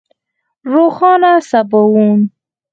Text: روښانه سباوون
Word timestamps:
روښانه 0.71 1.31
سباوون 1.49 2.19